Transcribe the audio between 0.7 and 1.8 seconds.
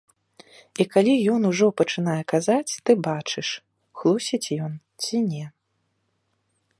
І калі ён ужо